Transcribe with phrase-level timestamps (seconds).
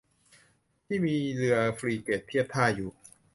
[0.85, 2.91] ที่มีเรือฟริเกตเทียบท่าอยู่